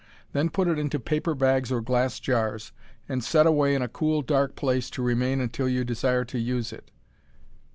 [0.31, 2.71] Then put it into paper bags or glass jars,
[3.07, 6.73] and set away in a cool, dark place to remain until you desire to use
[6.73, 6.89] it.